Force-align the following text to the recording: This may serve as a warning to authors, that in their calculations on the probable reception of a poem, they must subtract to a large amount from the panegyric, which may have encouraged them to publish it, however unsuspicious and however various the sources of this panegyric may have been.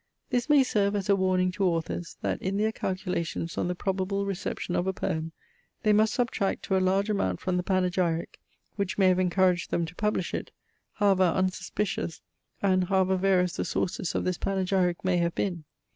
This 0.31 0.49
may 0.49 0.63
serve 0.63 0.95
as 0.95 1.09
a 1.09 1.15
warning 1.15 1.51
to 1.51 1.63
authors, 1.63 2.17
that 2.21 2.41
in 2.41 2.57
their 2.57 2.71
calculations 2.71 3.55
on 3.55 3.67
the 3.67 3.75
probable 3.75 4.25
reception 4.25 4.75
of 4.75 4.87
a 4.87 4.93
poem, 4.93 5.31
they 5.83 5.93
must 5.93 6.15
subtract 6.15 6.63
to 6.63 6.75
a 6.75 6.81
large 6.81 7.07
amount 7.11 7.39
from 7.39 7.55
the 7.55 7.61
panegyric, 7.61 8.39
which 8.77 8.97
may 8.97 9.09
have 9.09 9.19
encouraged 9.19 9.69
them 9.69 9.85
to 9.85 9.93
publish 9.93 10.33
it, 10.33 10.49
however 10.93 11.25
unsuspicious 11.25 12.23
and 12.63 12.85
however 12.85 13.15
various 13.15 13.57
the 13.57 13.63
sources 13.63 14.15
of 14.15 14.23
this 14.23 14.39
panegyric 14.39 15.05
may 15.05 15.17
have 15.17 15.35
been. 15.35 15.65